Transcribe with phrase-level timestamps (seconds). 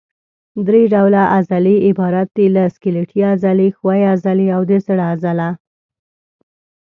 [0.67, 5.49] درې ډوله عضلې عبارت دي له سکلیټي عضلې، ښویې عضلې او د زړه عضله.